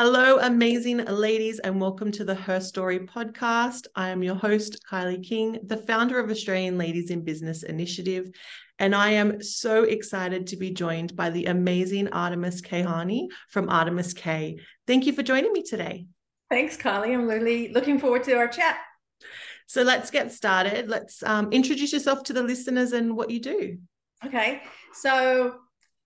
[0.00, 3.88] Hello, amazing ladies, and welcome to the Her Story podcast.
[3.96, 8.30] I am your host, Kylie King, the founder of Australian Ladies in Business Initiative.
[8.78, 14.60] And I am so excited to be joined by the amazing Artemiss Keyhani from ArtemissK.
[14.86, 16.06] Thank you for joining me today.
[16.48, 17.12] Thanks, Kylie.
[17.12, 18.78] I'm really looking forward to our chat.
[19.66, 20.88] So let's get started.
[20.88, 23.78] Let's um, introduce yourself to the listeners and what you do.
[24.24, 24.62] Okay.
[24.92, 25.56] So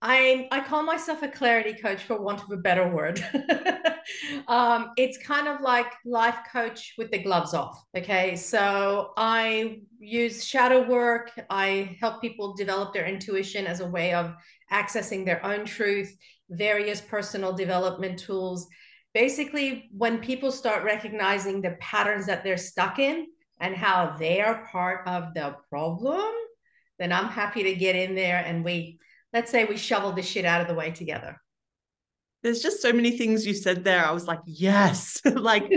[0.05, 3.25] I I call myself a clarity coach for want of a better word.
[4.49, 7.81] um, it's kind of like life coach with the gloves off.
[7.97, 11.31] Okay, so I use shadow work.
[11.49, 14.33] I help people develop their intuition as a way of
[14.73, 16.13] accessing their own truth.
[16.49, 18.67] Various personal development tools.
[19.13, 23.27] Basically, when people start recognizing the patterns that they're stuck in
[23.61, 26.29] and how they are part of the problem,
[26.99, 28.99] then I'm happy to get in there and we
[29.33, 31.41] let's say we shovel this shit out of the way together.
[32.43, 34.05] There's just so many things you said there.
[34.05, 35.71] I was like, yes, like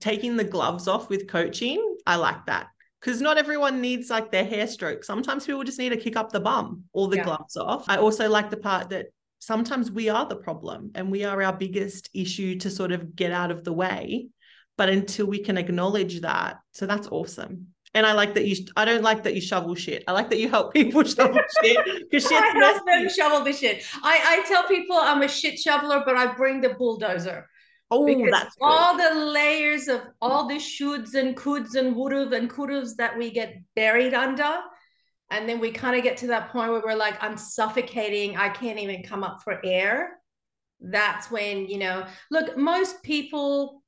[0.00, 1.96] taking the gloves off with coaching.
[2.06, 2.68] I like that
[3.00, 5.04] because not everyone needs like their hair stroke.
[5.04, 7.24] Sometimes people just need to kick up the bum or the yeah.
[7.24, 7.84] gloves off.
[7.88, 9.06] I also like the part that
[9.40, 13.30] sometimes we are the problem and we are our biggest issue to sort of get
[13.30, 14.28] out of the way.
[14.76, 17.73] But until we can acknowledge that, so that's awesome.
[17.94, 18.66] And I like that you.
[18.76, 20.02] I don't like that you shovel shit.
[20.08, 21.78] I like that you help people shovel shit
[22.10, 22.42] because shit.
[22.42, 23.84] I help them shovel the shit.
[24.02, 27.48] I I tell people I'm a shit shoveler, but I bring the bulldozer.
[27.90, 28.64] Oh, that's good.
[28.64, 33.30] all the layers of all the shoulds and coulds and would've and could've that we
[33.30, 34.58] get buried under.
[35.30, 38.36] And then we kind of get to that point where we're like, I'm suffocating.
[38.36, 40.18] I can't even come up for air.
[40.80, 43.82] That's when, you know, look, most people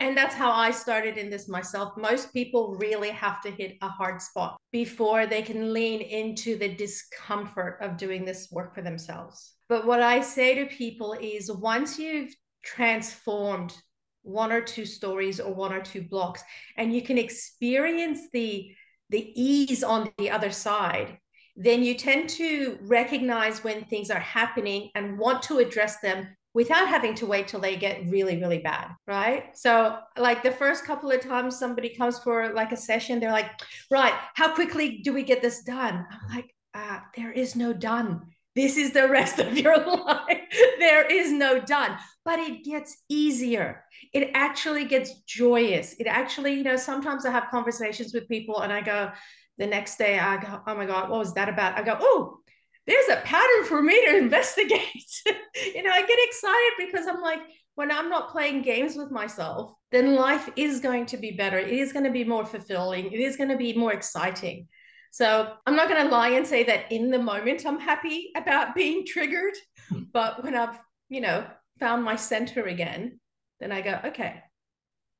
[0.00, 1.96] and that's how I started in this myself.
[1.96, 6.74] Most people really have to hit a hard spot before they can lean into the
[6.74, 9.54] discomfort of doing this work for themselves.
[9.68, 13.74] But what I say to people is once you've transformed
[14.22, 16.42] one or two stories or one or two blocks
[16.76, 18.70] and you can experience the
[19.10, 21.16] the ease on the other side
[21.60, 26.88] then you tend to recognize when things are happening and want to address them without
[26.88, 29.56] having to wait till they get really really bad right?
[29.56, 33.50] So like the first couple of times somebody comes for like a session they're like
[33.90, 36.06] right how quickly do we get this done?
[36.10, 38.22] I'm like uh, there is no done.
[38.54, 40.42] This is the rest of your life.
[40.78, 41.96] There is no done.
[42.24, 43.84] But it gets easier.
[44.12, 45.94] It actually gets joyous.
[45.98, 49.10] It actually you know sometimes i have conversations with people and i go
[49.58, 51.78] the next day i go oh my god what was that about?
[51.78, 52.40] I go oh
[52.88, 54.82] there's a pattern for me to investigate.
[55.74, 57.40] you know, I get excited because I'm like,
[57.74, 61.58] when I'm not playing games with myself, then life is going to be better.
[61.58, 63.12] It is going to be more fulfilling.
[63.12, 64.66] It is going to be more exciting.
[65.12, 68.74] So I'm not going to lie and say that in the moment I'm happy about
[68.74, 69.54] being triggered.
[69.88, 70.02] Hmm.
[70.12, 70.78] But when I've,
[71.08, 71.46] you know,
[71.78, 73.20] found my center again,
[73.60, 74.42] then I go, okay,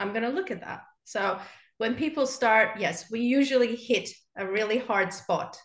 [0.01, 0.83] I'm going to look at that.
[1.05, 1.39] So
[1.79, 5.57] when people start, yes, we usually hit a really hard spot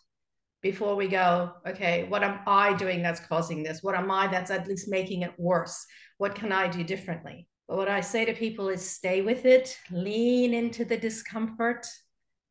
[0.63, 3.84] before we go, okay, what am I doing that's causing this?
[3.84, 5.85] What am I that's at least making it worse?
[6.18, 7.47] What can I do differently?
[7.68, 11.85] But what I say to people is stay with it, lean into the discomfort,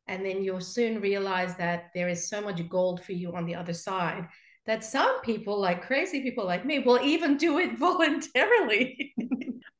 [0.07, 3.55] and then you'll soon realize that there is so much gold for you on the
[3.55, 4.27] other side
[4.67, 9.13] that some people, like crazy people like me, will even do it voluntarily.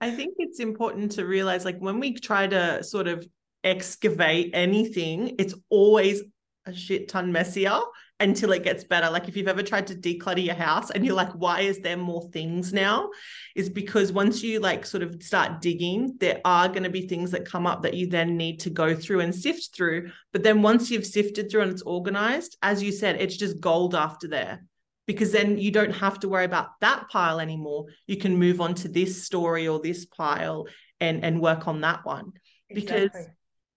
[0.01, 3.25] I think it's important to realize like when we try to sort of
[3.63, 6.23] excavate anything, it's always
[6.65, 7.79] a shit ton messier
[8.19, 9.09] until it gets better.
[9.09, 11.97] Like if you've ever tried to declutter your house and you're like, why is there
[11.97, 13.09] more things now?
[13.55, 17.31] Is because once you like sort of start digging, there are going to be things
[17.31, 20.11] that come up that you then need to go through and sift through.
[20.31, 23.95] But then once you've sifted through and it's organized, as you said, it's just gold
[23.95, 24.63] after there.
[25.05, 27.87] Because then you don't have to worry about that pile anymore.
[28.07, 30.65] You can move on to this story or this pile
[31.01, 32.31] and and work on that one.
[32.73, 33.09] Because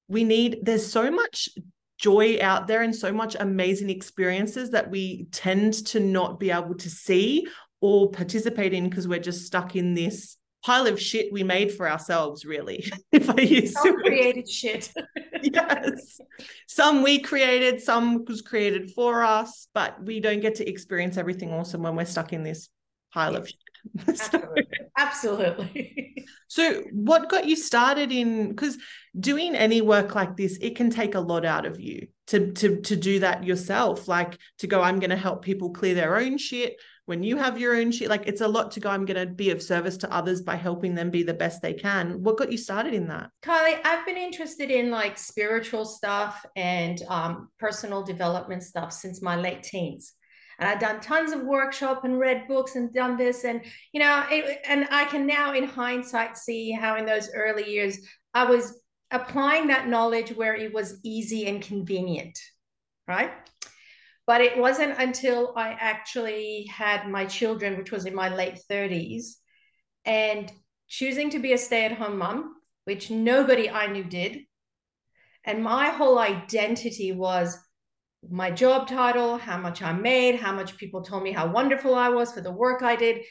[0.06, 1.48] we need there's so much
[1.98, 6.74] joy out there and so much amazing experiences that we tend to not be able
[6.74, 7.46] to see
[7.80, 11.88] or participate in because we're just stuck in this pile of shit we made for
[11.88, 14.92] ourselves really if i use created shit.
[15.42, 16.18] Yes.
[16.66, 21.52] Some we created some was created for us but we don't get to experience everything
[21.52, 22.68] awesome when we're stuck in this
[23.12, 23.40] pile yes.
[23.40, 23.65] of shit
[24.08, 24.64] Absolutely.
[24.96, 26.26] Absolutely.
[26.48, 28.48] so, what got you started in?
[28.48, 28.78] Because
[29.18, 32.80] doing any work like this, it can take a lot out of you to to
[32.80, 34.08] to do that yourself.
[34.08, 36.76] Like to go, I'm going to help people clear their own shit.
[37.06, 38.90] When you have your own shit, like it's a lot to go.
[38.90, 41.72] I'm going to be of service to others by helping them be the best they
[41.72, 42.22] can.
[42.24, 43.78] What got you started in that, Kylie?
[43.84, 49.62] I've been interested in like spiritual stuff and um, personal development stuff since my late
[49.62, 50.15] teens.
[50.58, 53.44] And I'd done tons of workshop and read books and done this.
[53.44, 53.62] And,
[53.92, 57.98] you know, it, and I can now in hindsight see how in those early years
[58.32, 58.80] I was
[59.10, 62.38] applying that knowledge where it was easy and convenient,
[63.06, 63.32] right?
[64.26, 69.34] But it wasn't until I actually had my children, which was in my late 30s,
[70.04, 70.50] and
[70.88, 72.54] choosing to be a stay at home mom,
[72.84, 74.40] which nobody I knew did.
[75.44, 77.56] And my whole identity was
[78.28, 82.08] my job title, how much I made, how much people told me how wonderful I
[82.08, 83.22] was for the work I did.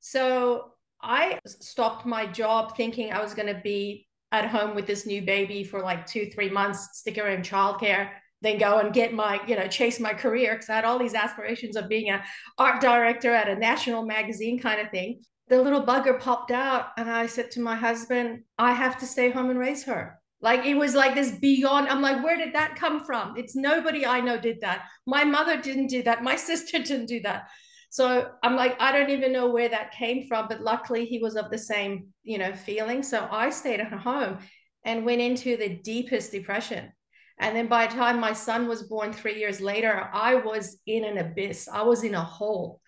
[0.00, 0.72] So
[1.02, 5.22] I stopped my job thinking I was going to be at home with this new
[5.22, 8.10] baby for like two, three months, stick her in childcare,
[8.40, 10.56] then go and get my, you know, chase my career.
[10.56, 12.22] Cause I had all these aspirations of being an
[12.58, 15.22] art director at a national magazine kind of thing.
[15.48, 19.30] The little bugger popped out and I said to my husband, I have to stay
[19.30, 20.18] home and raise her.
[20.42, 21.88] Like it was like this beyond.
[21.88, 23.36] I'm like, where did that come from?
[23.36, 24.88] It's nobody I know did that.
[25.06, 26.24] My mother didn't do that.
[26.24, 27.48] My sister didn't do that.
[27.90, 30.48] So I'm like, I don't even know where that came from.
[30.48, 33.02] But luckily, he was of the same, you know, feeling.
[33.02, 34.38] So I stayed at home
[34.84, 36.90] and went into the deepest depression.
[37.38, 41.04] And then by the time my son was born three years later, I was in
[41.04, 41.68] an abyss.
[41.68, 42.80] I was in a hole.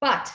[0.00, 0.32] But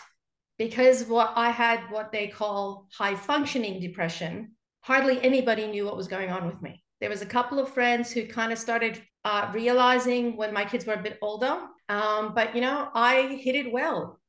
[0.57, 4.54] because what I had what they call high functioning depression,
[4.85, 6.83] hardly anybody knew what was going on with me.
[7.01, 10.85] There was a couple of friends who kind of started uh, realizing when my kids
[10.85, 11.59] were a bit older.
[11.89, 14.19] Um, but you know, I hit it well.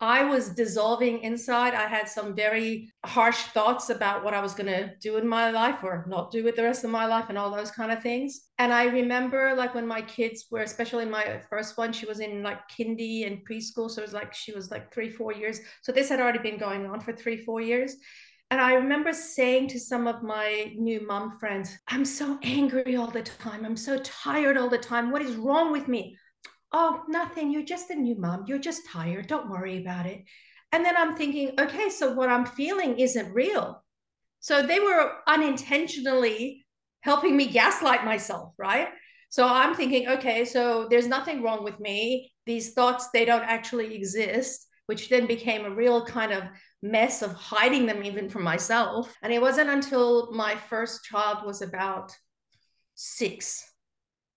[0.00, 1.74] I was dissolving inside.
[1.74, 5.50] I had some very harsh thoughts about what I was going to do in my
[5.50, 8.02] life or not do with the rest of my life and all those kind of
[8.02, 8.46] things.
[8.58, 12.42] And I remember like when my kids were, especially my first one, she was in
[12.42, 13.90] like kindy and preschool.
[13.90, 15.60] So it was like she was like three, four years.
[15.82, 17.94] So this had already been going on for three, four years.
[18.50, 23.10] And I remember saying to some of my new mom friends, I'm so angry all
[23.10, 23.64] the time.
[23.64, 25.12] I'm so tired all the time.
[25.12, 26.16] What is wrong with me?
[26.72, 27.52] Oh, nothing.
[27.52, 28.44] You're just a new mom.
[28.48, 29.28] You're just tired.
[29.28, 30.24] Don't worry about it.
[30.72, 33.84] And then I'm thinking, okay, so what I'm feeling isn't real.
[34.40, 36.66] So they were unintentionally
[37.02, 38.88] helping me gaslight myself, right?
[39.28, 42.32] So I'm thinking, okay, so there's nothing wrong with me.
[42.46, 46.42] These thoughts, they don't actually exist, which then became a real kind of
[46.82, 49.14] mess of hiding them even from myself.
[49.22, 52.12] And it wasn't until my first child was about
[52.94, 53.64] six.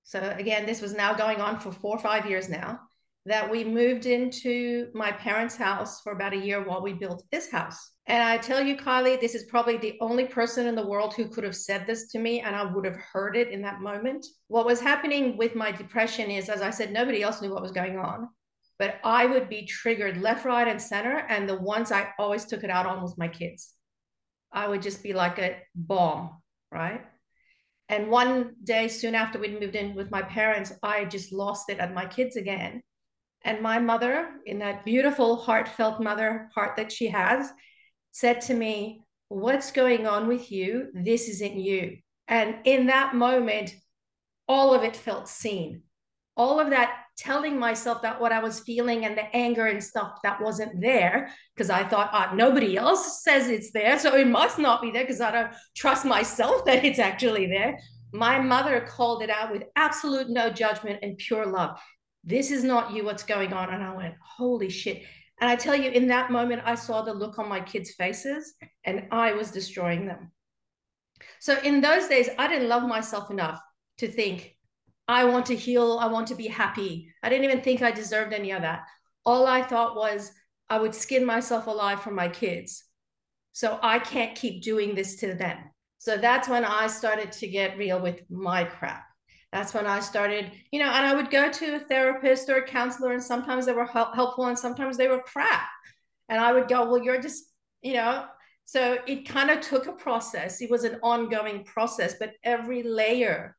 [0.04, 2.80] So again, this was now going on for four or five years now
[3.26, 7.50] that we moved into my parents' house for about a year while we built this
[7.50, 7.92] house.
[8.06, 11.30] And I tell you, Kylie, this is probably the only person in the world who
[11.30, 14.26] could have said this to me, and I would have heard it in that moment.
[14.50, 17.72] What was happening with my depression is, as I said, nobody else knew what was
[17.72, 18.28] going on
[18.80, 21.26] but I would be triggered left, right, and center.
[21.30, 23.74] And the ones I always took it out on was my kids.
[24.52, 26.42] I would just be like a bomb,
[26.72, 27.04] right?
[27.90, 31.80] And one day, soon after we'd moved in with my parents, I just lost it
[31.80, 32.82] at my kids again.
[33.44, 37.52] And my mother, in that beautiful, heartfelt mother heart that she has,
[38.12, 40.90] said to me, What's going on with you?
[40.94, 41.98] This isn't you.
[42.28, 43.76] And in that moment,
[44.48, 45.82] all of it felt seen.
[46.36, 50.20] All of that telling myself that what I was feeling and the anger and stuff
[50.24, 54.00] that wasn't there because I thought oh, nobody else says it's there.
[54.00, 57.78] So it must not be there because I don't trust myself that it's actually there.
[58.12, 61.80] My mother called it out with absolute no judgment and pure love.
[62.24, 63.74] This is not you, what's going on?
[63.74, 65.04] And I went, holy shit.
[65.42, 68.54] And I tell you, in that moment, I saw the look on my kids' faces
[68.86, 70.32] and I was destroying them.
[71.40, 73.60] So in those days, I didn't love myself enough
[73.98, 74.56] to think,
[75.08, 75.98] I want to heal.
[76.00, 77.14] I want to be happy.
[77.22, 78.86] I didn't even think I deserved any of that.
[79.26, 80.32] All I thought was
[80.70, 82.84] I would skin myself alive for my kids.
[83.52, 85.58] So I can't keep doing this to them.
[86.00, 89.06] So that's when I started to get real with my crap.
[89.52, 92.68] That's when I started, you know, and I would go to a therapist or a
[92.68, 95.70] counselor, and sometimes they were helpful and sometimes they were crap.
[96.28, 97.46] And I would go, Well, you're just,
[97.84, 98.26] you know,
[98.66, 100.62] so it kind of took a process.
[100.62, 103.56] It was an ongoing process, but every layer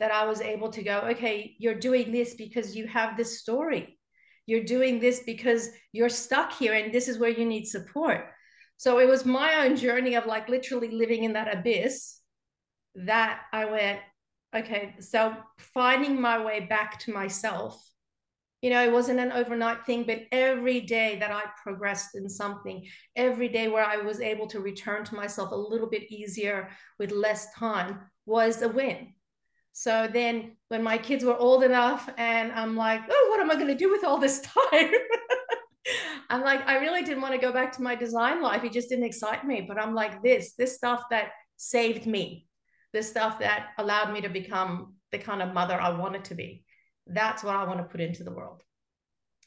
[0.00, 3.98] that I was able to go, okay, you're doing this because you have this story.
[4.46, 8.24] You're doing this because you're stuck here and this is where you need support.
[8.78, 12.18] So it was my own journey of like literally living in that abyss
[12.94, 14.00] that I went,
[14.56, 17.78] okay, so finding my way back to myself.
[18.62, 22.86] You know, it wasn't an overnight thing, but every day that I progressed in something,
[23.16, 27.10] every day where I was able to return to myself a little bit easier with
[27.10, 29.12] less time was a win
[29.80, 33.54] so then when my kids were old enough and I'm like, oh, what am I
[33.54, 34.90] going to do with all this time?
[36.28, 38.62] I'm like, I really didn't want to go back to my design life.
[38.62, 39.64] It just didn't excite me.
[39.66, 42.46] But I'm like, this, this stuff that saved me,
[42.92, 46.62] this stuff that allowed me to become the kind of mother I wanted to be.
[47.06, 48.62] That's what I want to put into the world.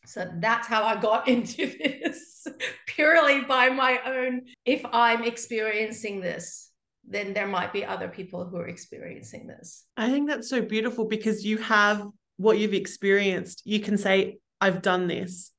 [0.08, 2.48] So that's how I got into this
[2.88, 4.46] purely by my own.
[4.66, 6.72] If I'm experiencing this,
[7.08, 9.86] then there might be other people who are experiencing this.
[9.98, 12.08] I think that's so beautiful because you have
[12.38, 13.62] what you've experienced.
[13.66, 15.52] You can say, I've done this.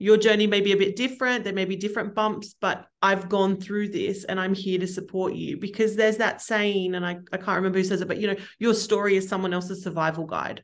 [0.00, 1.44] Your journey may be a bit different.
[1.44, 5.34] There may be different bumps, but I've gone through this and I'm here to support
[5.34, 8.28] you because there's that saying, and I, I can't remember who says it, but you
[8.28, 10.62] know, your story is someone else's survival guide.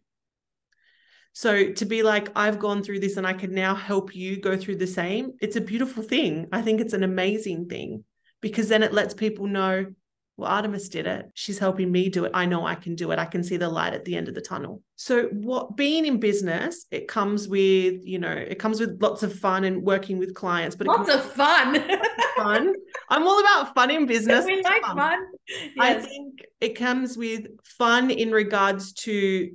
[1.33, 4.57] So to be like, I've gone through this and I can now help you go
[4.57, 6.47] through the same, it's a beautiful thing.
[6.53, 8.05] I think it's an amazing thing
[8.41, 9.87] because then it lets people know
[10.37, 11.31] well, Artemiss did it.
[11.35, 12.33] She's helping me do it.
[12.35, 13.19] I know I can do it.
[13.21, 14.83] I can see the light at the end of the tunnel.
[14.97, 19.33] So, what being in business, it comes with, you know, it comes with lots of
[19.39, 21.75] fun and working with clients, but lots of fun.
[22.37, 22.75] fun.
[23.11, 24.45] I'm all about fun in business.
[24.45, 25.21] We like um, fun.
[25.21, 25.27] fun.
[25.49, 25.73] Yes.
[25.77, 29.51] I think it comes with fun in regards to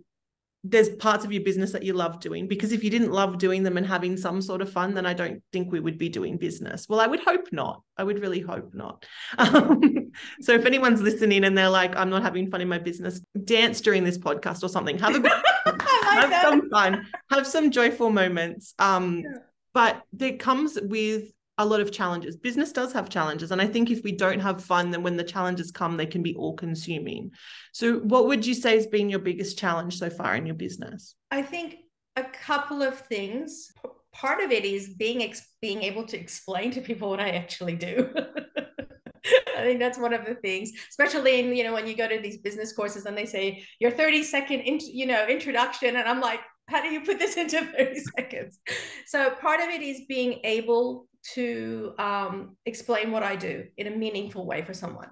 [0.63, 3.63] there's parts of your business that you love doing because if you didn't love doing
[3.63, 6.37] them and having some sort of fun then i don't think we would be doing
[6.37, 6.87] business.
[6.89, 7.81] Well i would hope not.
[7.97, 9.05] I would really hope not.
[9.37, 10.11] Um,
[10.41, 13.79] so if anyone's listening and they're like i'm not having fun in my business dance
[13.79, 14.97] during this podcast or something.
[14.99, 15.19] Have a
[15.65, 15.81] like
[16.19, 16.43] have that.
[16.43, 17.07] some fun.
[17.31, 18.73] Have some joyful moments.
[18.79, 19.37] Um, yeah.
[19.73, 22.37] but it comes with a lot of challenges.
[22.37, 23.51] Business does have challenges.
[23.51, 26.23] And I think if we don't have fun, then when the challenges come, they can
[26.23, 27.31] be all consuming.
[27.73, 31.15] So, what would you say has been your biggest challenge so far in your business?
[31.29, 31.75] I think
[32.15, 33.71] a couple of things.
[34.11, 37.75] Part of it is being ex- being able to explain to people what I actually
[37.75, 38.09] do.
[39.55, 42.19] I think that's one of the things, especially in you know when you go to
[42.19, 46.39] these business courses and they say your 30 second you know introduction, and I'm like,
[46.69, 48.59] how do you put this into 30 seconds?
[49.05, 53.95] So part of it is being able to um, explain what I do in a
[53.95, 55.09] meaningful way for someone.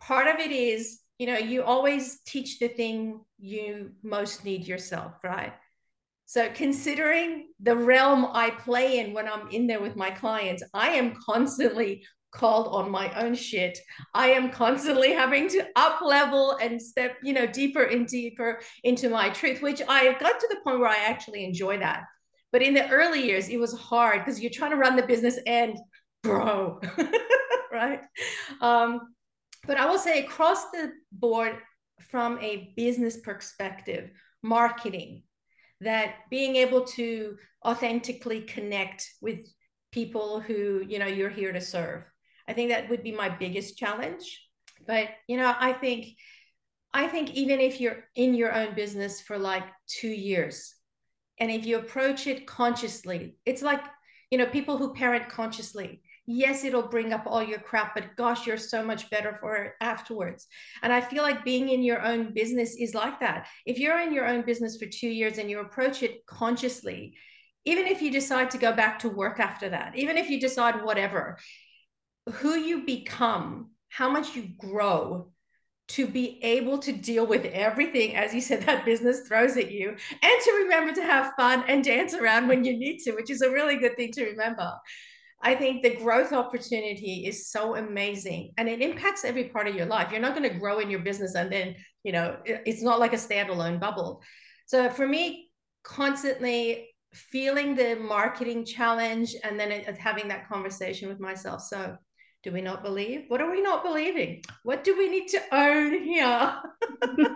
[0.00, 5.12] Part of it is, you know, you always teach the thing you most need yourself,
[5.22, 5.52] right?
[6.26, 10.88] So, considering the realm I play in when I'm in there with my clients, I
[10.90, 12.02] am constantly
[12.34, 13.78] called on my own shit.
[14.12, 19.08] I am constantly having to up level and step, you know, deeper and deeper into
[19.08, 22.04] my truth, which I got to the point where I actually enjoy that.
[22.54, 25.40] But in the early years, it was hard because you're trying to run the business
[25.44, 25.76] and
[26.22, 26.80] grow,
[27.72, 28.00] right?
[28.60, 29.12] Um,
[29.66, 31.56] but I will say across the board,
[32.10, 34.10] from a business perspective,
[34.44, 35.24] marketing,
[35.80, 39.40] that being able to authentically connect with
[39.90, 42.04] people who you know you're here to serve.
[42.46, 44.46] I think that would be my biggest challenge.
[44.86, 46.06] But you know, I think
[46.92, 50.72] I think even if you're in your own business for like two years,
[51.38, 53.82] and if you approach it consciously, it's like,
[54.30, 56.02] you know, people who parent consciously.
[56.26, 59.72] Yes, it'll bring up all your crap, but gosh, you're so much better for it
[59.80, 60.46] afterwards.
[60.82, 63.46] And I feel like being in your own business is like that.
[63.66, 67.14] If you're in your own business for two years and you approach it consciously,
[67.66, 70.82] even if you decide to go back to work after that, even if you decide
[70.82, 71.38] whatever,
[72.34, 75.30] who you become, how much you grow
[75.86, 79.90] to be able to deal with everything, as you said, that business throws at you,
[79.90, 83.42] and to remember to have fun and dance around when you need to, which is
[83.42, 84.72] a really good thing to remember.
[85.42, 89.84] I think the growth opportunity is so amazing and it impacts every part of your
[89.84, 90.10] life.
[90.10, 93.12] You're not going to grow in your business and then, you know, it's not like
[93.12, 94.22] a standalone bubble.
[94.64, 95.50] So for me,
[95.82, 101.60] constantly feeling the marketing challenge and then uh, having that conversation with myself.
[101.60, 101.94] So
[102.44, 103.24] do we not believe?
[103.28, 104.42] What are we not believing?
[104.62, 106.56] What do we need to own here?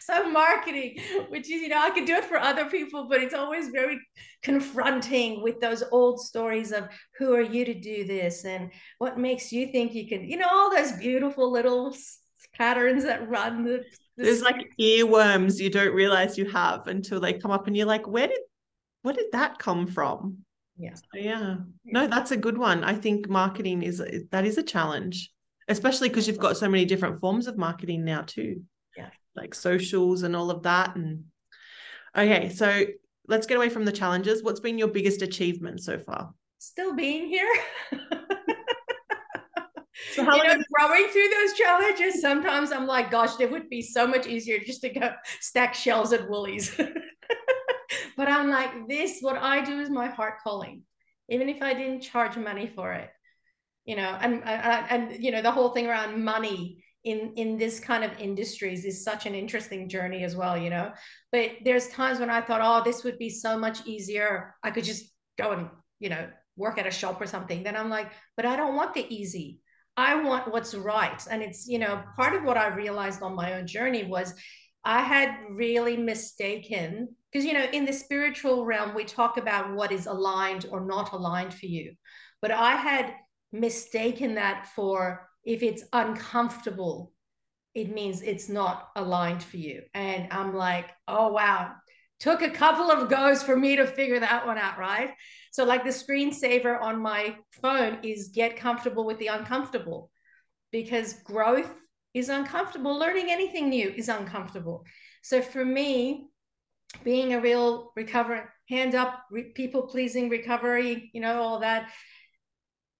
[0.00, 1.00] so marketing,
[1.30, 3.98] which is, you know, I can do it for other people, but it's always very
[4.42, 6.88] confronting with those old stories of
[7.18, 10.48] who are you to do this and what makes you think you can, you know,
[10.48, 11.94] all those beautiful little
[12.54, 13.84] patterns that run the,
[14.16, 17.86] the there's like earworms you don't realize you have until they come up and you're
[17.86, 18.38] like, where did
[19.02, 20.38] where did that come from?
[20.78, 20.94] Yeah.
[21.14, 21.56] Yeah.
[21.84, 22.84] No that's a good one.
[22.84, 25.32] I think marketing is that is a challenge
[25.70, 28.62] especially because you've got so many different forms of marketing now too.
[28.96, 29.10] Yeah.
[29.36, 31.24] Like socials and all of that and
[32.16, 32.84] okay so
[33.26, 34.42] let's get away from the challenges.
[34.42, 36.32] What's been your biggest achievement so far?
[36.58, 37.52] Still being here?
[40.12, 43.82] So how you know, growing through those challenges sometimes i'm like gosh it would be
[43.82, 46.74] so much easier just to go stack shells at woolies
[48.18, 50.82] but I'm like, this, what I do is my heart calling,
[51.28, 53.10] even if I didn't charge money for it,
[53.84, 57.78] you know, and, and, and you know, the whole thing around money in, in this
[57.78, 60.90] kind of industries is such an interesting journey as well, you know,
[61.30, 64.56] but there's times when I thought, oh, this would be so much easier.
[64.64, 65.04] I could just
[65.38, 65.68] go and,
[66.00, 67.62] you know, work at a shop or something.
[67.62, 69.60] Then I'm like, but I don't want the easy.
[69.96, 71.24] I want what's right.
[71.30, 74.34] And it's, you know, part of what I realized on my own journey was
[74.84, 79.92] I had really mistaken because you know in the spiritual realm we talk about what
[79.92, 81.94] is aligned or not aligned for you.
[82.40, 83.14] But i had
[83.52, 87.12] mistaken that for if it's uncomfortable
[87.74, 89.82] it means it's not aligned for you.
[89.94, 91.72] And i'm like oh wow.
[92.20, 95.10] Took a couple of goes for me to figure that one out right?
[95.52, 100.10] So like the screensaver on my phone is get comfortable with the uncomfortable.
[100.72, 101.72] Because growth
[102.14, 102.98] is uncomfortable.
[102.98, 104.84] Learning anything new is uncomfortable.
[105.22, 106.26] So for me
[107.04, 111.90] being a real recover hand up re- people pleasing recovery you know all that.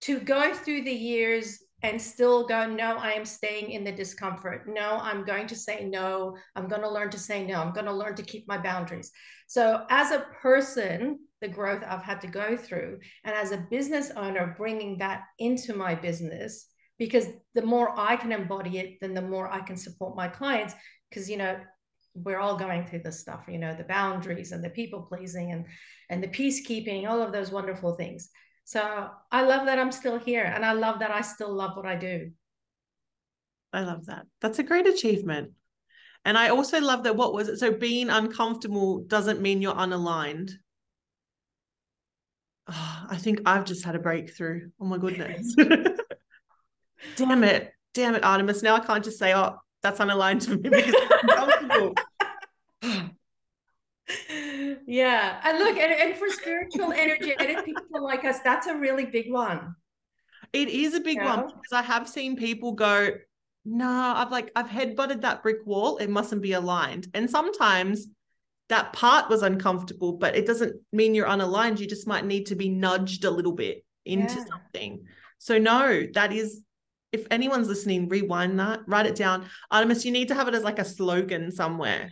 [0.02, 4.68] To go through the years and still go no i am staying in the discomfort.
[4.68, 6.36] No i'm going to say no.
[6.56, 7.60] I'm going to learn to say no.
[7.60, 9.10] I'm going to learn to keep my boundaries.
[9.46, 14.10] So as a person the growth i've had to go through and as a business
[14.16, 16.66] owner bringing that into my business
[16.98, 20.74] because the more i can embody it then the more i can support my clients
[21.08, 21.56] because you know
[22.24, 25.64] we're all going through this stuff you know the boundaries and the people pleasing and
[26.10, 28.30] and the peacekeeping all of those wonderful things.
[28.64, 31.86] So i love that i'm still here and i love that i still love what
[31.86, 32.30] i do.
[33.72, 34.26] I love that.
[34.40, 35.52] That's a great achievement.
[36.24, 37.58] And i also love that what was it?
[37.58, 40.52] So being uncomfortable doesn't mean you're unaligned.
[42.66, 44.70] Oh, i think i've just had a breakthrough.
[44.80, 45.54] Oh my goodness.
[47.16, 47.72] Damn it.
[47.94, 48.62] Damn it artemiss.
[48.62, 51.94] Now i can't just say oh that's unaligned to me because I'm uncomfortable.
[54.88, 55.40] yeah.
[55.44, 59.74] And look, and, and for spiritual, energetic people like us, that's a really big one.
[60.52, 63.10] It is a big one because I have seen people go,
[63.66, 65.98] no, I've like, I've headbutted that brick wall.
[65.98, 67.08] It mustn't be aligned.
[67.12, 68.06] And sometimes
[68.70, 71.80] that part was uncomfortable, but it doesn't mean you're unaligned.
[71.80, 74.44] You just might need to be nudged a little bit into yeah.
[74.46, 75.04] something.
[75.36, 76.62] So, no, that is
[77.12, 79.46] if anyone's listening, rewind that, write it down.
[79.72, 82.10] Artemiss, you need to have it as like a slogan somewhere.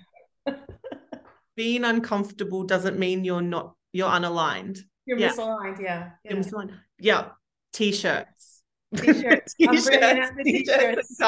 [1.57, 4.81] Being uncomfortable doesn't mean you're not you're unaligned.
[5.07, 5.31] You're yeah.
[5.33, 6.11] misaligned, yeah.
[6.25, 6.33] yeah.
[6.33, 6.75] You're misaligned.
[6.99, 7.29] Yeah.
[7.73, 8.63] T-shirts.
[8.97, 9.55] T-shirts.
[9.55, 11.21] t-shirts, t-shirts.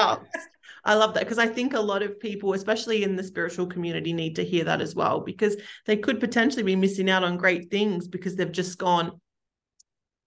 [0.85, 4.13] I love that because I think a lot of people, especially in the spiritual community,
[4.13, 7.71] need to hear that as well because they could potentially be missing out on great
[7.71, 9.21] things because they've just gone,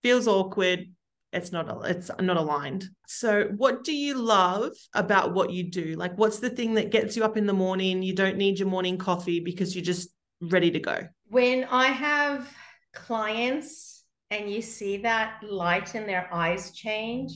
[0.03, 0.87] feels awkward,
[1.33, 2.89] it's not it's not aligned.
[3.07, 5.95] So what do you love about what you do?
[5.95, 8.03] Like what's the thing that gets you up in the morning?
[8.03, 10.09] You don't need your morning coffee because you're just
[10.41, 11.07] ready to go.
[11.27, 12.51] When i have
[12.93, 17.31] clients and you see that light in their eyes change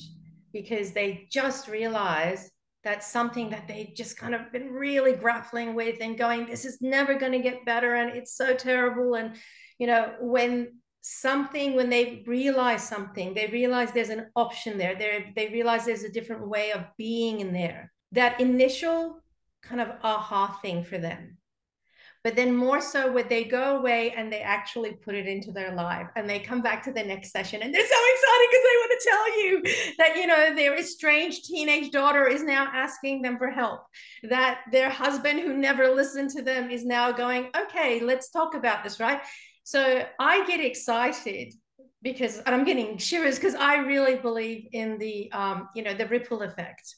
[0.51, 2.51] because they just realize
[2.83, 6.79] that's something that they just kind of been really grappling with and going this is
[6.81, 9.15] never going to get better and it's so terrible.
[9.15, 9.35] And
[9.79, 14.95] you know when something when they realize something they realize there's an option there.
[14.95, 17.91] They they realize there's a different way of being in there.
[18.13, 19.23] That initial
[19.61, 21.37] kind of aha thing for them.
[22.23, 25.75] But then more so when they go away and they actually put it into their
[25.75, 28.79] life and they come back to the next session and they're so excited because they
[28.81, 33.37] want to tell you that you know their estranged teenage daughter is now asking them
[33.37, 33.81] for help.
[34.23, 38.83] That their husband who never listened to them is now going okay let's talk about
[38.83, 39.21] this right
[39.65, 41.55] so I get excited
[42.03, 46.05] because and I'm getting shivers because I really believe in the um, you know the
[46.07, 46.95] ripple effect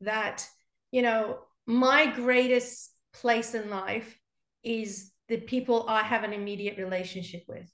[0.00, 0.46] that
[0.92, 4.16] you know my greatest place in life
[4.62, 7.68] is the people I have an immediate relationship with.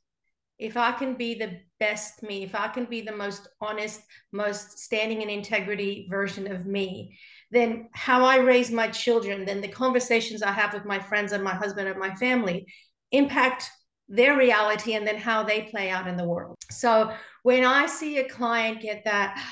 [0.59, 4.01] If I can be the best me, if I can be the most honest,
[4.33, 7.19] most standing in integrity version of me,
[7.51, 11.45] then how I raise my children, then the conversations I have with my friends and
[11.45, 12.67] my husband and my family
[13.13, 13.71] impact
[14.11, 16.57] their reality and then how they play out in the world.
[16.71, 17.13] So
[17.45, 19.43] when I see a client get that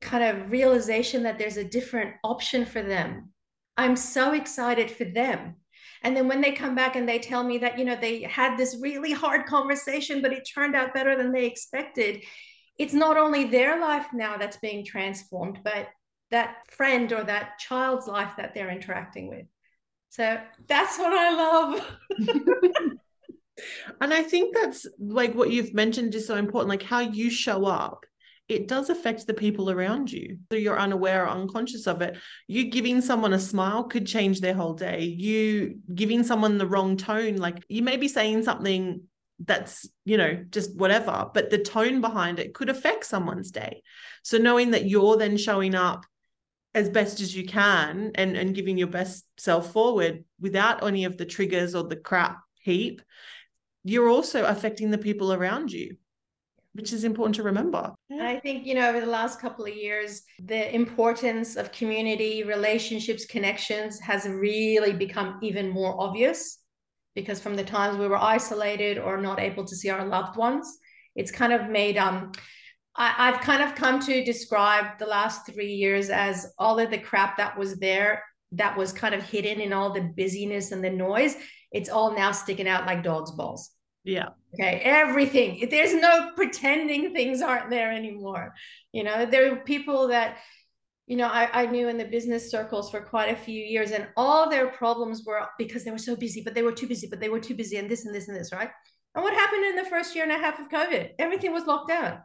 [0.00, 3.32] kind of realization that there's a different option for them,
[3.76, 5.56] I'm so excited for them.
[6.02, 8.56] And then when they come back and they tell me that, you know, they had
[8.56, 12.22] this really hard conversation, but it turned out better than they expected,
[12.78, 15.88] it's not only their life now that's being transformed, but
[16.30, 19.46] that friend or that child's life that they're interacting with.
[20.10, 20.38] So
[20.68, 21.96] that's what I love.
[24.00, 27.64] And I think that's like what you've mentioned is so important, like how you show
[27.64, 28.04] up.
[28.48, 30.38] It does affect the people around you.
[30.52, 32.16] So you're unaware or unconscious of it.
[32.46, 35.02] You giving someone a smile could change their whole day.
[35.02, 39.02] You giving someone the wrong tone, like you may be saying something
[39.40, 43.82] that's, you know, just whatever, but the tone behind it could affect someone's day.
[44.22, 46.06] So knowing that you're then showing up
[46.72, 51.16] as best as you can and, and giving your best self forward without any of
[51.16, 53.02] the triggers or the crap heap
[53.88, 55.96] you're also affecting the people around you
[56.76, 57.94] which is important to remember.
[58.10, 58.28] Yeah.
[58.28, 63.24] I think, you know, over the last couple of years, the importance of community, relationships,
[63.24, 66.58] connections has really become even more obvious
[67.14, 70.78] because from the times we were isolated or not able to see our loved ones,
[71.14, 72.32] it's kind of made um
[72.98, 76.98] I, have kind of come to describe the last three years as all of the
[76.98, 78.22] crap that was there
[78.52, 81.36] that was kind of hidden in all the busyness and the noise.
[81.72, 83.70] It's all now sticking out like dog's balls.
[84.06, 84.28] Yeah.
[84.54, 84.80] Okay.
[84.84, 85.68] Everything.
[85.68, 88.54] There's no pretending things aren't there anymore.
[88.92, 90.38] You know, there are people that,
[91.06, 94.06] you know, I, I knew in the business circles for quite a few years, and
[94.16, 97.20] all their problems were because they were so busy, but they were too busy, but
[97.20, 98.70] they were too busy, and this and this and this, right?
[99.16, 101.10] And what happened in the first year and a half of COVID?
[101.18, 102.18] Everything was locked down.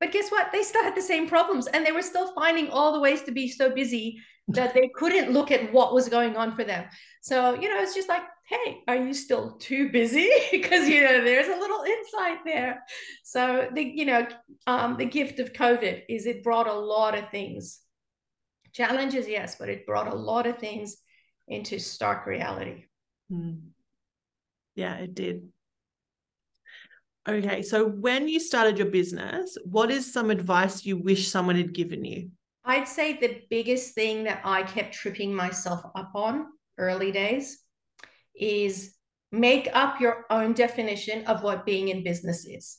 [0.00, 0.52] But guess what?
[0.52, 3.32] They still had the same problems and they were still finding all the ways to
[3.32, 6.84] be so busy that they couldn't look at what was going on for them.
[7.22, 10.30] So, you know, it's just like, hey, are you still too busy?
[10.52, 12.82] because, you know, there's a little insight there.
[13.22, 14.26] So, the, you know,
[14.66, 17.80] um, the gift of COVID is it brought a lot of things.
[18.72, 20.98] Challenges, yes, but it brought a lot of things
[21.48, 22.84] into stark reality.
[23.32, 23.60] Mm.
[24.74, 25.48] Yeah, it did.
[27.26, 31.72] Okay, so when you started your business, what is some advice you wish someone had
[31.72, 32.30] given you?
[32.64, 36.46] I'd say the biggest thing that I kept tripping myself up on
[36.78, 37.58] early days
[38.34, 38.94] is
[39.30, 42.78] make up your own definition of what being in business is.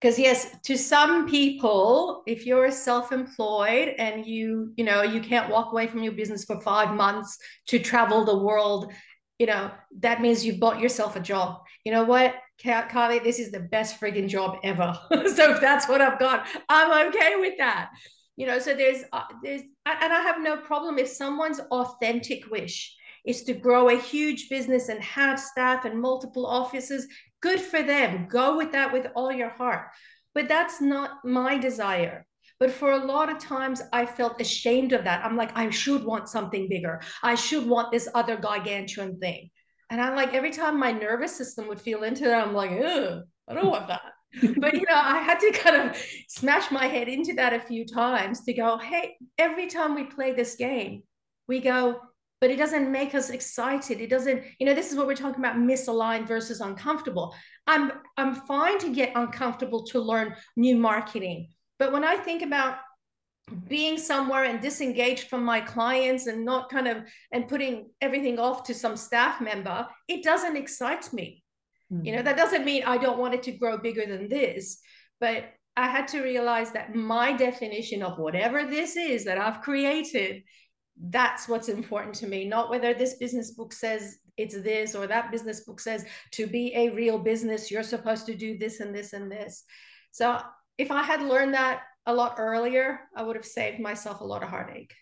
[0.00, 5.72] Because yes, to some people, if you're self-employed and you, you know, you can't walk
[5.72, 8.92] away from your business for five months to travel the world,
[9.40, 11.58] you know, that means you've bought yourself a job.
[11.84, 12.36] You know what?
[12.62, 14.96] Carly, this is the best frigging job ever.
[15.10, 17.90] so if that's what I've got, I'm okay with that.
[18.38, 22.94] You know, so there's uh, there's and I have no problem if someone's authentic wish
[23.26, 27.08] is to grow a huge business and have staff and multiple offices.
[27.40, 28.28] Good for them.
[28.30, 29.88] Go with that with all your heart.
[30.34, 32.26] But that's not my desire.
[32.60, 35.24] But for a lot of times, I felt ashamed of that.
[35.24, 37.00] I'm like, I should want something bigger.
[37.24, 39.50] I should want this other gargantuan thing.
[39.90, 43.22] And I'm like, every time my nervous system would feel into that, I'm like, Ugh,
[43.48, 44.02] I don't want that.
[44.58, 45.96] But you know, I had to kind of
[46.28, 50.32] smash my head into that a few times to go, hey, every time we play
[50.32, 51.02] this game,
[51.46, 52.00] we go,
[52.40, 54.00] but it doesn't make us excited.
[54.00, 57.34] It doesn't, you know, this is what we're talking about misaligned versus uncomfortable.
[57.66, 61.48] I'm I'm fine to get uncomfortable to learn new marketing.
[61.78, 62.78] But when I think about
[63.66, 66.98] being somewhere and disengaged from my clients and not kind of
[67.32, 71.42] and putting everything off to some staff member it doesn't excite me
[71.92, 72.04] mm-hmm.
[72.04, 74.78] you know that doesn't mean i don't want it to grow bigger than this
[75.20, 75.44] but
[75.76, 80.42] i had to realize that my definition of whatever this is that i've created
[81.10, 85.30] that's what's important to me not whether this business book says it's this or that
[85.30, 89.12] business book says to be a real business you're supposed to do this and this
[89.12, 89.64] and this
[90.10, 90.40] so
[90.76, 94.42] if i had learned that a lot earlier, I would have saved myself a lot
[94.42, 94.94] of heartache.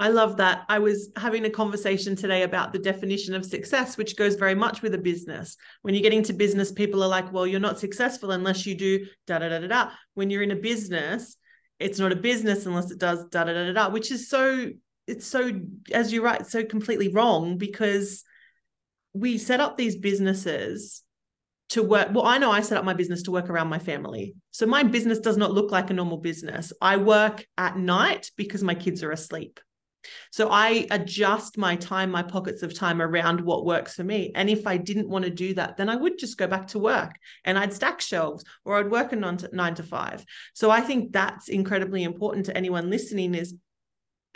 [0.00, 0.64] I love that.
[0.70, 4.80] I was having a conversation today about the definition of success, which goes very much
[4.80, 5.58] with a business.
[5.82, 9.04] When you get into business, people are like, well, you're not successful unless you do
[9.26, 9.90] da da da da da.
[10.14, 11.36] When you're in a business,
[11.78, 14.70] it's not a business unless it does da da da da da, which is so,
[15.06, 15.50] it's so,
[15.92, 18.24] as you write, so completely wrong because
[19.12, 21.02] we set up these businesses
[21.68, 24.34] to work well i know i set up my business to work around my family
[24.50, 28.62] so my business does not look like a normal business i work at night because
[28.62, 29.60] my kids are asleep
[30.30, 34.48] so i adjust my time my pockets of time around what works for me and
[34.48, 37.12] if i didn't want to do that then i would just go back to work
[37.44, 41.48] and i'd stack shelves or i'd work a nine to, five so i think that's
[41.48, 43.54] incredibly important to anyone listening is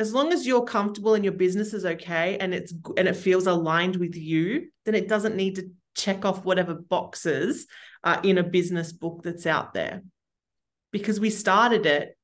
[0.00, 3.46] as long as you're comfortable and your business is okay and it's and it feels
[3.46, 7.66] aligned with you then it doesn't need to check off whatever boxes
[8.03, 10.03] are in a business book that's out there.
[10.92, 12.16] Because we started it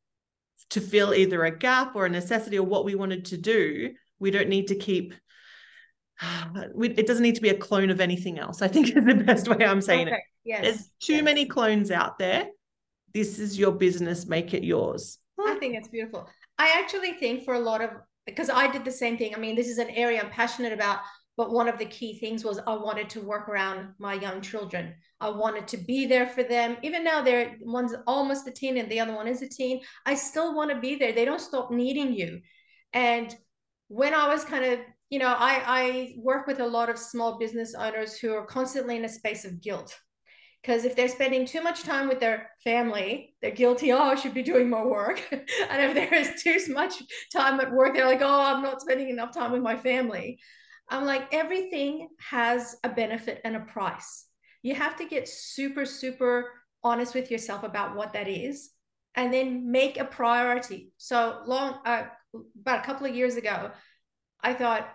[0.70, 3.94] to fill either a gap or a necessity or what we wanted to do.
[4.18, 5.14] We don't need to keep
[6.76, 8.62] it doesn't need to be a clone of anything else.
[8.62, 10.16] I think is the best way I'm saying okay.
[10.16, 10.22] it.
[10.44, 10.62] Yes.
[10.62, 11.24] There's too yes.
[11.24, 12.48] many clones out there.
[13.12, 15.18] This is your business, make it yours.
[15.44, 16.28] I think it's beautiful.
[16.58, 17.90] I actually think for a lot of
[18.26, 19.34] because I did the same thing.
[19.34, 21.00] I mean, this is an area I'm passionate about.
[21.36, 24.94] But one of the key things was I wanted to work around my young children.
[25.20, 26.76] I wanted to be there for them.
[26.82, 29.80] Even now, they're one's almost a teen and the other one is a teen.
[30.04, 31.12] I still want to be there.
[31.12, 32.40] They don't stop needing you.
[32.92, 33.34] And
[33.88, 37.38] when I was kind of, you know, I, I work with a lot of small
[37.38, 39.98] business owners who are constantly in a space of guilt.
[40.62, 43.92] Because if they're spending too much time with their family, they're guilty.
[43.92, 45.26] Oh, I should be doing more work.
[45.32, 45.42] and
[45.82, 49.32] if there is too much time at work, they're like, oh, I'm not spending enough
[49.32, 50.38] time with my family.
[50.90, 54.26] I'm like, everything has a benefit and a price.
[54.62, 58.70] You have to get super, super honest with yourself about what that is
[59.14, 60.92] and then make a priority.
[60.98, 62.04] So long, uh,
[62.60, 63.70] about a couple of years ago,
[64.42, 64.88] I thought,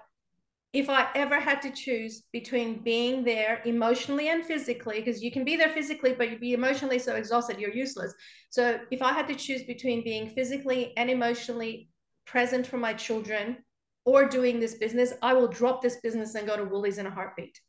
[0.73, 5.45] if I ever had to choose between being there emotionally and physically, because you can
[5.45, 8.13] be there physically, but you'd be emotionally so exhausted, you're useless.
[8.49, 11.87] So if I had to choose between being physically and emotionally
[12.25, 13.57] present for my children
[14.05, 17.11] or doing this business, I will drop this business and go to Woolies in a
[17.11, 17.59] heartbeat.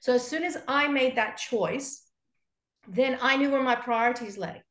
[0.00, 2.04] So as soon as I made that choice,
[2.88, 4.62] then I knew where my priorities lay.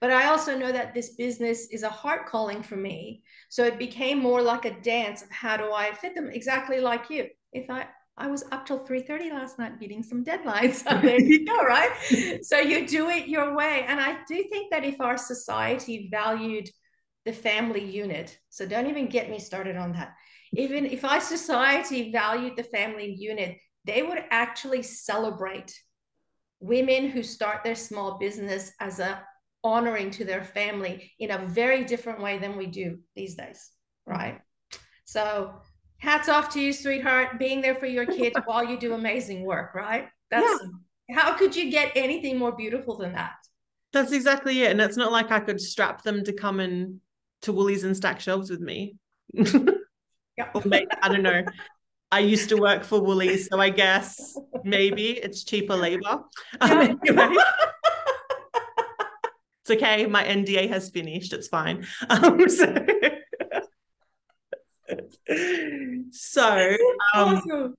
[0.00, 3.22] But I also know that this business is a heart calling for me.
[3.48, 7.10] So it became more like a dance of how do I fit them exactly like
[7.10, 7.28] you.
[7.52, 10.74] If I I was up till 3:30 last night beating some deadlines.
[10.74, 11.90] So there you go, right?
[12.42, 13.84] so you do it your way.
[13.88, 16.70] And I do think that if our society valued
[17.24, 20.14] the family unit, so don't even get me started on that.
[20.56, 25.74] Even if our society valued the family unit, they would actually celebrate
[26.60, 29.22] women who start their small business as a
[29.62, 33.70] honoring to their family in a very different way than we do these days,
[34.06, 34.40] right?
[35.04, 35.54] So,
[35.98, 39.74] hats off to you, sweetheart, being there for your kids while you do amazing work,
[39.74, 40.08] right?
[40.30, 40.62] That's
[41.08, 41.16] yeah.
[41.16, 43.32] how could you get anything more beautiful than that?
[43.92, 44.70] That's exactly it.
[44.72, 47.00] And it's not like I could strap them to come in
[47.42, 48.96] to Woolies and stack shelves with me.
[50.36, 50.50] yeah.
[50.54, 51.44] or maybe, I don't know.
[52.10, 56.20] I used to work for Woolies, so I guess maybe it's cheaper labor.
[56.60, 57.34] Um, anyway.
[59.62, 60.06] It's okay.
[60.06, 61.32] My NDA has finished.
[61.32, 61.86] It's fine.
[62.10, 62.66] Um, so,
[66.10, 66.76] so
[67.14, 67.74] um, awesome.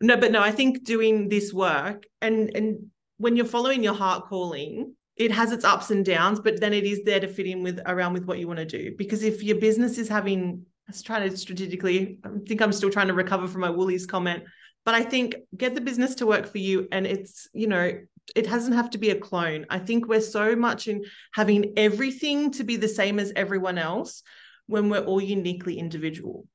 [0.00, 4.26] no, but no, I think doing this work and and when you're following your heart
[4.28, 7.62] calling, it has its ups and downs, but then it is there to fit in
[7.62, 8.94] with around with what you want to do.
[8.96, 12.90] Because if your business is having, I was trying to strategically, I think I'm still
[12.90, 14.44] trying to recover from my Woolies comment,
[14.84, 17.92] but I think get the business to work for you, and it's you know
[18.34, 19.66] it doesn't have to be a clone.
[19.70, 24.22] I think we're so much in having everything to be the same as everyone else
[24.66, 26.46] when we're all uniquely individual.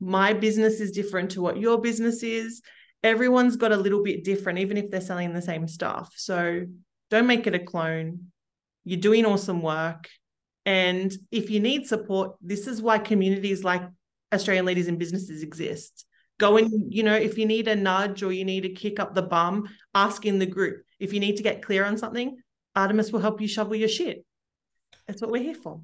[0.00, 2.60] My business is different to what your business is.
[3.02, 6.12] Everyone's got a little bit different, even if they're selling the same stuff.
[6.16, 6.66] So
[7.10, 8.32] don't make it a clone.
[8.84, 10.08] You're doing awesome work.
[10.66, 13.82] And if you need support, this is why communities like
[14.34, 16.04] Australian Ladies in Businesses exist.
[16.38, 19.14] Go and, you know, if you need a nudge or you need a kick up
[19.14, 20.82] the bum, ask in the group.
[20.98, 22.36] If you need to get clear on something,
[22.76, 24.26] Artemiss will help you shovel your shit.
[25.06, 25.80] That's what we're here for.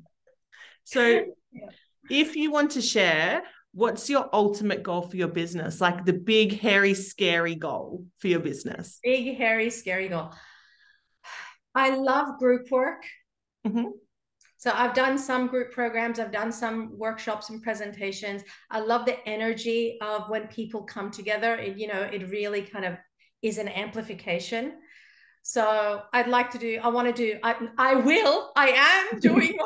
[0.85, 1.27] So,
[2.11, 5.81] if you want to share, what's your ultimate goal for your business?
[5.81, 8.99] Like the big, hairy, scary goal for your business?
[9.03, 10.33] Big, hairy, scary goal.
[11.75, 13.05] I love group work.
[13.66, 13.87] Mm-hmm.
[14.62, 18.44] So I've done some group programs, I've done some workshops and presentations.
[18.70, 21.57] I love the energy of when people come together.
[21.57, 22.94] It, you know, it really kind of
[23.42, 24.75] is an amplification.
[25.42, 29.59] So I'd like to do, I want to do, I, I will, I am doing,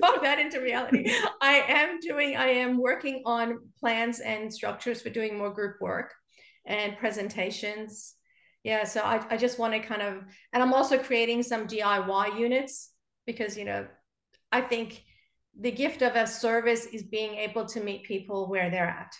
[0.00, 1.12] talk that into reality.
[1.40, 6.14] I am doing, I am working on plans and structures for doing more group work
[6.64, 8.14] and presentations.
[8.62, 10.22] Yeah, so I, I just want to kind of,
[10.52, 12.89] and I'm also creating some DIY units
[13.26, 13.86] because, you know,
[14.52, 15.02] I think
[15.58, 19.14] the gift of a service is being able to meet people where they're at.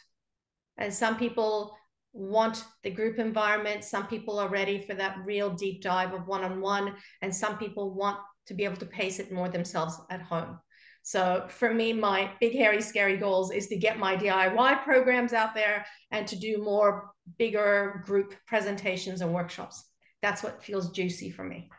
[0.79, 1.77] And some people
[2.13, 3.85] want the group environment.
[3.85, 7.59] Some people are ready for that real deep dive of one on one, and some
[7.59, 10.59] people want to be able to pace it more themselves at home.
[11.03, 15.55] So for me, my big, hairy, scary goals is to get my DIY programs out
[15.55, 19.83] there and to do more bigger group presentations and workshops.
[20.21, 21.71] That's what feels juicy for me.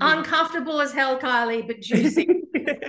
[0.00, 2.28] Uncomfortable as hell, Kylie, but juicy.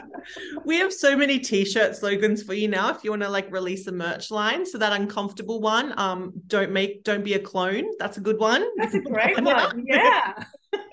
[0.66, 3.88] we have so many t-shirt slogans for you now if you want to like release
[3.88, 4.66] a merch line.
[4.66, 7.86] So that uncomfortable one um don't make don't be a clone.
[7.98, 8.68] That's a good one.
[8.78, 10.44] That's a great one yeah.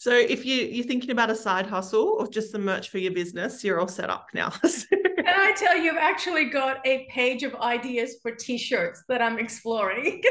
[0.00, 3.12] So if you you're thinking about a side hustle or just some merch for your
[3.12, 4.50] business you're all set up now.
[5.28, 9.38] Can i tell you i've actually got a page of ideas for t-shirts that i'm
[9.38, 10.22] exploring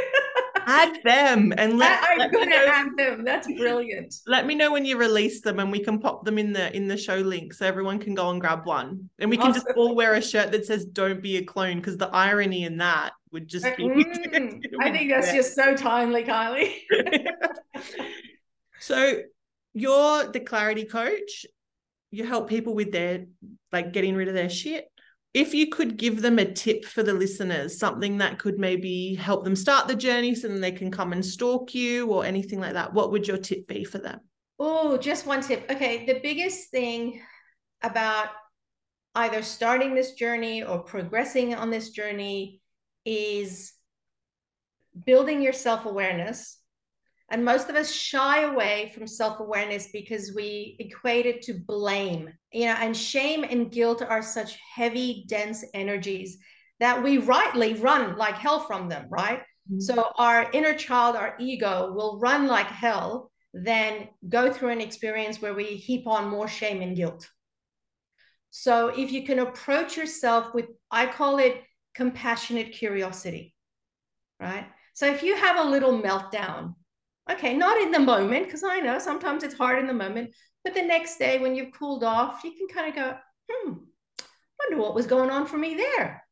[0.67, 3.23] add them and let, I'm gonna add them.
[3.23, 4.13] That's brilliant.
[4.27, 6.88] Let me know when you release them and we can pop them in the in
[6.88, 9.10] the show link so everyone can go and grab one.
[9.19, 9.63] And we can awesome.
[9.63, 12.77] just all wear a shirt that says don't be a clone because the irony in
[12.77, 16.73] that would just be mm, I think that's just so timely, Kylie.
[18.80, 19.21] so
[19.73, 21.45] you're the clarity coach.
[22.12, 23.25] You help people with their
[23.71, 24.89] like getting rid of their shit
[25.34, 29.44] if you could give them a tip for the listeners, something that could maybe help
[29.44, 32.74] them start the journey so then they can come and stalk you or anything like
[32.74, 34.20] that, what would your tip be for them?
[34.60, 35.70] Oh, just one tip.
[35.70, 36.06] Okay.
[36.06, 37.22] The biggest thing
[37.84, 38.30] about
[39.16, 42.62] either starting this journey or progressing on this journey
[43.06, 43.74] is
[45.06, 46.58] building your self awareness
[47.30, 52.32] and most of us shy away from self awareness because we equate it to blame.
[52.54, 56.38] You know, and shame and guilt are such heavy, dense energies
[56.80, 59.40] that we rightly run like hell from them, right?
[59.70, 59.80] Mm-hmm.
[59.80, 65.42] So our inner child, our ego will run like hell, then go through an experience
[65.42, 67.28] where we heap on more shame and guilt.
[68.52, 71.63] So if you can approach yourself with, I call it
[71.94, 73.54] compassionate curiosity,
[74.40, 74.68] right?
[74.94, 76.76] So if you have a little meltdown,
[77.30, 80.74] okay, not in the moment, because I know sometimes it's hard in the moment, but
[80.74, 83.18] the next day when you've cooled off, you can kind of go,
[83.50, 83.74] hmm,
[84.60, 86.24] wonder what was going on for me there,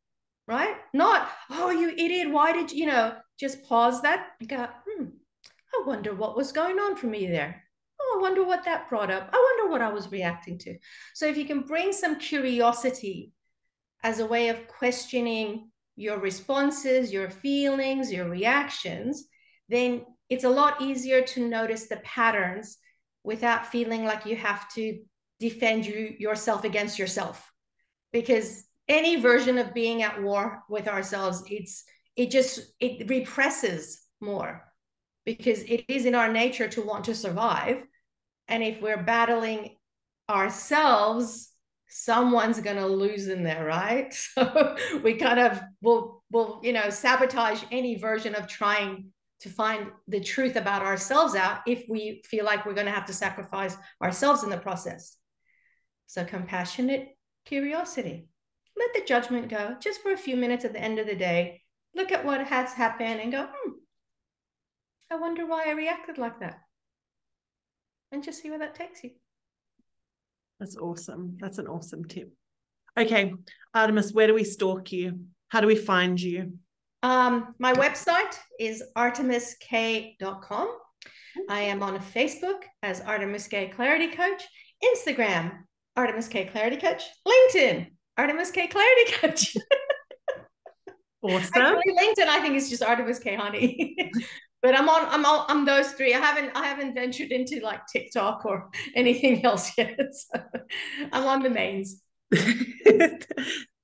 [0.46, 0.76] right?
[0.92, 5.04] Not, oh, you idiot, why did you, you know, just pause that and go, hmm,
[5.74, 7.62] I wonder what was going on for me there.
[8.00, 9.30] Oh, I wonder what that brought up.
[9.32, 10.78] I wonder what I was reacting to.
[11.14, 13.32] So if you can bring some curiosity
[14.02, 19.26] as a way of questioning your responses, your feelings, your reactions,
[19.68, 22.78] then it's a lot easier to notice the patterns
[23.22, 25.00] without feeling like you have to
[25.40, 27.52] defend you yourself against yourself.
[28.12, 31.84] Because any version of being at war with ourselves, it's
[32.16, 34.64] it just it represses more
[35.24, 37.82] because it is in our nature to want to survive.
[38.48, 39.76] And if we're battling
[40.30, 41.50] ourselves,
[41.88, 44.14] someone's going to lose in there, right?
[44.34, 49.88] So we kind of will, will, you know, sabotage any version of trying to find
[50.08, 53.76] the truth about ourselves out if we feel like we're going to have to sacrifice
[54.02, 55.16] ourselves in the process.
[56.06, 57.08] So compassionate
[57.44, 58.28] curiosity.
[58.76, 61.62] Let the judgment go just for a few minutes at the end of the day.
[61.94, 63.72] Look at what has happened and go, hmm,
[65.10, 66.58] I wonder why I reacted like that.
[68.12, 69.10] And just see where that takes you.
[70.60, 71.36] That's awesome.
[71.40, 72.32] That's an awesome tip.
[72.98, 73.34] Okay,
[73.74, 75.20] Artemiss, where do we stalk you?
[75.48, 76.58] How do we find you?
[77.06, 80.78] Um, my website is artemissk.com.
[81.48, 84.42] I am on Facebook as Artemiss K Clarity Coach,
[84.82, 85.52] Instagram,
[85.96, 87.86] Artemiss K Clarity Coach, LinkedIn,
[88.18, 89.56] Artemiss K Clarity Coach.
[91.22, 91.52] awesome.
[91.54, 93.94] Actually, LinkedIn, I think is just Artemiss Keyhani.
[94.62, 96.12] but I'm on I'm on I'm those three.
[96.12, 99.96] I haven't I haven't ventured into like TikTok or anything else yet.
[100.12, 100.40] So
[101.12, 102.02] I'm on the mains.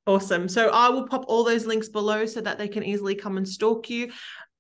[0.06, 0.48] Awesome.
[0.48, 3.48] So I will pop all those links below so that they can easily come and
[3.48, 4.10] stalk you.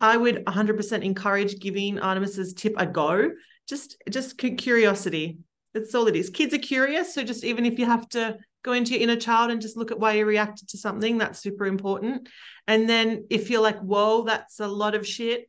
[0.00, 3.30] I would 100% encourage giving Artemiss's tip a go.
[3.68, 5.38] Just just curiosity.
[5.74, 6.28] That's all it is.
[6.28, 9.50] Kids are curious, so just even if you have to go into your inner child
[9.50, 12.28] and just look at why you reacted to something, that's super important.
[12.66, 15.48] And then if you're like, whoa, that's a lot of shit,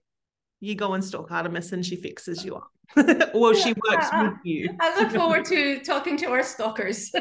[0.60, 2.69] you go and stalk Artemiss and she fixes you up.
[3.34, 4.69] well, she works uh, with you.
[4.79, 7.12] I look forward to talking to our stalkers.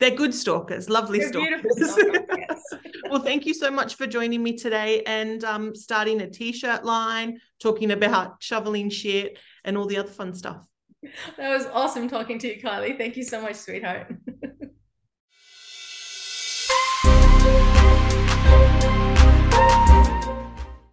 [0.00, 1.92] They're good stalkers, lovely They're stalkers.
[1.92, 2.62] stalkers yes.
[3.10, 7.40] well, thank you so much for joining me today and um, starting a t-shirt line,
[7.60, 10.66] talking about shoveling shit and all the other fun stuff.
[11.36, 12.96] That was awesome talking to you, Kylie.
[12.96, 14.14] Thank you so much, sweetheart.